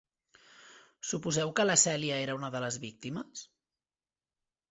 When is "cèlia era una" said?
1.81-2.51